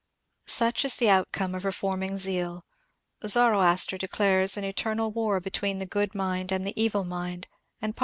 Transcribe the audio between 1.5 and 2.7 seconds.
of reforming zeal